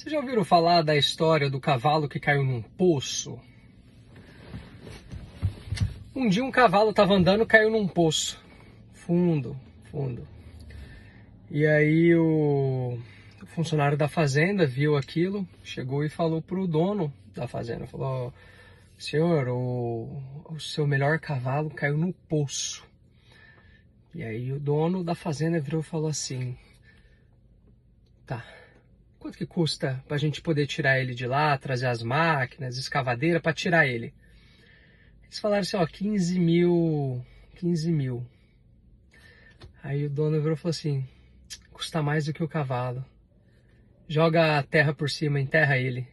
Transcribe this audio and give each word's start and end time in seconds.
Vocês 0.00 0.14
já 0.14 0.18
ouviram 0.18 0.46
falar 0.46 0.80
da 0.80 0.96
história 0.96 1.50
do 1.50 1.60
cavalo 1.60 2.08
que 2.08 2.18
caiu 2.18 2.42
num 2.42 2.62
poço? 2.62 3.38
Um 6.16 6.26
dia 6.26 6.42
um 6.42 6.50
cavalo 6.50 6.88
estava 6.88 7.12
andando, 7.12 7.44
caiu 7.44 7.70
num 7.70 7.86
poço. 7.86 8.42
Fundo, 8.94 9.54
fundo. 9.90 10.26
E 11.50 11.66
aí 11.66 12.14
o 12.14 12.98
funcionário 13.48 13.98
da 13.98 14.08
fazenda 14.08 14.64
viu 14.64 14.96
aquilo, 14.96 15.46
chegou 15.62 16.02
e 16.02 16.08
falou 16.08 16.40
pro 16.40 16.66
dono 16.66 17.12
da 17.34 17.46
fazenda, 17.46 17.86
falou: 17.86 18.32
"Senhor, 18.96 19.48
o, 19.48 20.22
o 20.46 20.58
seu 20.58 20.86
melhor 20.86 21.18
cavalo 21.18 21.68
caiu 21.68 21.98
no 21.98 22.10
poço". 22.26 22.88
E 24.14 24.22
aí 24.24 24.50
o 24.50 24.58
dono 24.58 25.04
da 25.04 25.14
fazenda 25.14 25.60
virou 25.60 25.82
e 25.82 25.84
falou 25.84 26.08
assim: 26.08 26.56
"Tá, 28.26 28.42
Quanto 29.20 29.36
que 29.36 29.44
custa 29.44 30.02
para 30.08 30.16
a 30.16 30.18
gente 30.18 30.40
poder 30.40 30.66
tirar 30.66 30.98
ele 30.98 31.14
de 31.14 31.26
lá, 31.26 31.56
trazer 31.58 31.86
as 31.86 32.02
máquinas, 32.02 32.78
escavadeira 32.78 33.38
para 33.38 33.52
tirar 33.52 33.86
ele? 33.86 34.14
Eles 35.24 35.38
falaram 35.38 35.60
assim, 35.60 35.76
ó, 35.76 35.86
15 35.86 36.40
mil, 36.40 37.22
15 37.56 37.92
mil. 37.92 38.26
Aí 39.82 40.06
o 40.06 40.10
dono 40.10 40.40
virou 40.40 40.54
e 40.54 40.56
falou 40.56 40.70
assim, 40.70 41.06
custa 41.70 42.02
mais 42.02 42.24
do 42.24 42.32
que 42.32 42.42
o 42.42 42.48
cavalo. 42.48 43.04
Joga 44.08 44.58
a 44.58 44.62
terra 44.62 44.94
por 44.94 45.10
cima, 45.10 45.38
enterra 45.38 45.76
ele. 45.76 46.08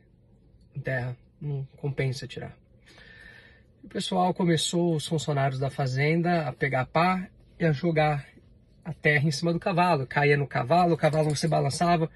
Enterra, 0.76 1.16
não 1.42 1.66
compensa 1.78 2.28
tirar. 2.28 2.58
O 3.82 3.88
pessoal 3.88 4.34
começou, 4.34 4.94
os 4.94 5.08
funcionários 5.08 5.60
da 5.60 5.70
fazenda, 5.70 6.46
a 6.46 6.52
pegar 6.52 6.86
pá 6.86 7.30
e 7.58 7.64
a 7.64 7.72
jogar 7.72 8.28
a 8.84 8.94
terra 8.94 9.26
em 9.26 9.32
cima 9.32 9.54
do 9.54 9.60
cavalo. 9.60 10.06
Caía 10.06 10.36
no 10.36 10.46
cavalo, 10.46 10.94
o 10.94 10.98
cavalo 10.98 11.34
se 11.38 11.48
balançava 11.48 12.12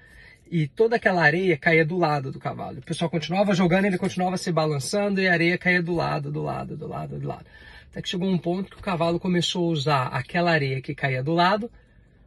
e 0.50 0.66
toda 0.66 0.96
aquela 0.96 1.22
areia 1.22 1.56
caía 1.56 1.84
do 1.84 1.96
lado 1.96 2.30
do 2.30 2.38
cavalo. 2.38 2.78
O 2.78 2.82
pessoal 2.82 3.10
continuava 3.10 3.54
jogando, 3.54 3.86
ele 3.86 3.98
continuava 3.98 4.36
se 4.36 4.52
balançando 4.52 5.20
e 5.20 5.26
a 5.26 5.32
areia 5.32 5.56
caía 5.56 5.82
do 5.82 5.94
lado, 5.94 6.30
do 6.30 6.42
lado, 6.42 6.76
do 6.76 6.86
lado, 6.86 7.18
do 7.18 7.26
lado. 7.26 7.46
Até 7.90 8.02
que 8.02 8.08
chegou 8.08 8.28
um 8.28 8.38
ponto 8.38 8.70
que 8.70 8.78
o 8.78 8.82
cavalo 8.82 9.20
começou 9.20 9.68
a 9.68 9.72
usar 9.72 10.06
aquela 10.08 10.50
areia 10.50 10.80
que 10.80 10.94
caía 10.94 11.22
do 11.22 11.32
lado 11.32 11.70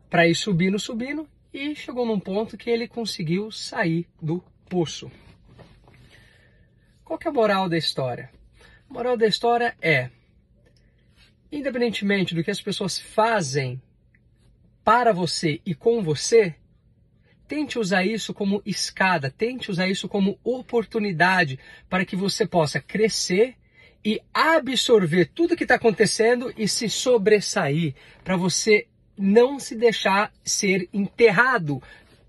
para 0.09 0.27
ir 0.27 0.35
subindo, 0.35 0.79
subindo 0.79 1.27
e 1.53 1.75
chegou 1.75 2.05
num 2.05 2.19
ponto 2.19 2.57
que 2.57 2.69
ele 2.69 2.87
conseguiu 2.87 3.51
sair 3.51 4.07
do 4.21 4.43
poço. 4.69 5.11
Qual 7.03 7.17
que 7.17 7.27
é 7.27 7.31
a 7.31 7.33
moral 7.33 7.69
da 7.69 7.77
história? 7.77 8.29
A 8.89 8.93
moral 8.93 9.15
da 9.15 9.27
história 9.27 9.75
é, 9.81 10.09
independentemente 11.51 12.35
do 12.35 12.43
que 12.43 12.51
as 12.51 12.61
pessoas 12.61 12.99
fazem 12.99 13.81
para 14.83 15.13
você 15.13 15.61
e 15.65 15.73
com 15.73 16.03
você, 16.03 16.55
Tente 17.47 17.77
usar 17.77 18.03
isso 18.03 18.33
como 18.33 18.61
escada, 18.65 19.29
tente 19.29 19.69
usar 19.69 19.87
isso 19.87 20.07
como 20.07 20.39
oportunidade 20.43 21.59
para 21.89 22.05
que 22.05 22.15
você 22.15 22.45
possa 22.45 22.79
crescer 22.79 23.55
e 24.03 24.21
absorver 24.33 25.25
tudo 25.33 25.55
que 25.55 25.63
está 25.63 25.75
acontecendo 25.75 26.53
e 26.57 26.67
se 26.67 26.89
sobressair, 26.89 27.95
para 28.23 28.37
você 28.37 28.87
não 29.17 29.59
se 29.59 29.75
deixar 29.75 30.31
ser 30.43 30.87
enterrado 30.93 31.81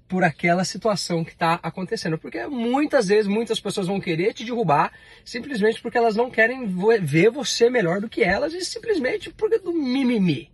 por 0.08 0.22
aquela 0.22 0.64
situação 0.64 1.24
que 1.24 1.32
está 1.32 1.58
acontecendo. 1.62 2.16
Porque 2.16 2.46
muitas 2.46 3.08
vezes 3.08 3.26
muitas 3.26 3.60
pessoas 3.60 3.86
vão 3.88 4.00
querer 4.00 4.32
te 4.32 4.44
derrubar 4.44 4.92
simplesmente 5.24 5.80
porque 5.80 5.98
elas 5.98 6.16
não 6.16 6.30
querem 6.30 6.66
ver 7.00 7.30
você 7.30 7.68
melhor 7.68 8.00
do 8.00 8.08
que 8.08 8.22
elas 8.22 8.54
e 8.54 8.64
simplesmente 8.64 9.30
porque 9.30 9.58
do 9.58 9.72
mimimi. 9.72 10.50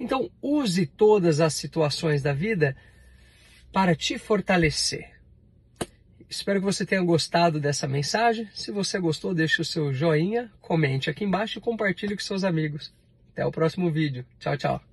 Então 0.00 0.30
use 0.40 0.86
todas 0.86 1.40
as 1.40 1.54
situações 1.54 2.22
da 2.22 2.32
vida 2.32 2.76
para 3.72 3.96
te 3.96 4.18
fortalecer. 4.18 5.10
Espero 6.28 6.60
que 6.60 6.64
você 6.64 6.86
tenha 6.86 7.02
gostado 7.02 7.60
dessa 7.60 7.86
mensagem. 7.86 8.48
Se 8.54 8.70
você 8.70 8.98
gostou, 8.98 9.34
deixe 9.34 9.60
o 9.60 9.64
seu 9.64 9.92
joinha, 9.92 10.50
comente 10.60 11.10
aqui 11.10 11.24
embaixo 11.24 11.58
e 11.58 11.62
compartilhe 11.62 12.14
com 12.14 12.22
seus 12.22 12.44
amigos. 12.44 12.92
Até 13.32 13.44
o 13.44 13.52
próximo 13.52 13.90
vídeo. 13.90 14.24
Tchau, 14.38 14.56
tchau. 14.56 14.91